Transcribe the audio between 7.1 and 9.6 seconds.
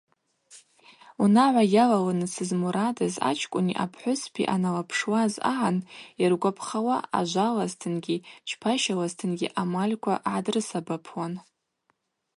ажвалазтынгьи чпащалазтынгьи